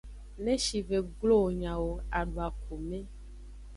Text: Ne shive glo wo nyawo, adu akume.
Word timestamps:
Ne 0.43 0.53
shive 0.65 0.97
glo 1.19 1.35
wo 1.43 1.49
nyawo, 1.61 1.91
adu 2.19 2.37
akume. 2.47 2.99